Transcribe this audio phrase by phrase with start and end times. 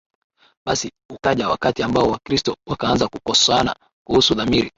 [0.65, 4.69] Basi ukaja wakati ambao Wakristo wakaanza kukosoana kuhusu dhamiri